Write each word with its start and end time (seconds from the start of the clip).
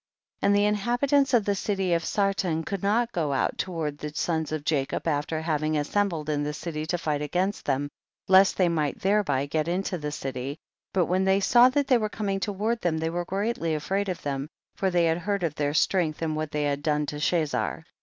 23. 0.39 0.47
And 0.47 0.55
the 0.55 0.67
inhabitants 0.67 1.31
of 1.35 1.45
the 1.45 1.53
city 1.53 1.93
of 1.93 2.03
Sarton 2.03 2.63
could 2.65 2.81
not 2.81 3.11
go 3.11 3.33
out 3.33 3.55
to 3.59 3.71
ward 3.71 3.99
the 3.99 4.11
sons 4.11 4.51
of 4.51 4.65
Jacob 4.65 5.07
after 5.07 5.39
having 5.39 5.77
assembled 5.77 6.27
in 6.27 6.41
the 6.41 6.55
city 6.55 6.87
to 6.87 6.97
fight 6.97 7.21
against 7.21 7.65
them, 7.65 7.87
lest 8.27 8.57
they 8.57 8.67
might 8.67 8.99
thereby 8.99 9.45
get 9.45 9.67
into 9.67 9.99
the 9.99 10.11
city, 10.11 10.57
but 10.91 11.05
when 11.05 11.25
they 11.25 11.39
saw 11.39 11.69
that 11.69 11.85
they 11.85 11.99
were 11.99 12.09
coming 12.09 12.39
toward 12.39 12.81
them, 12.81 12.97
they 12.97 13.11
were 13.11 13.25
greatly 13.25 13.75
afraid 13.75 14.09
of 14.09 14.23
them, 14.23 14.49
for 14.75 14.89
they 14.89 15.05
had 15.05 15.19
heard 15.19 15.43
of 15.43 15.53
their 15.53 15.75
strength 15.75 16.23
and 16.23 16.35
what 16.35 16.49
they 16.49 16.63
had 16.63 16.81
done 16.81 17.05
to 17.05 17.17
Chazar. 17.17 17.83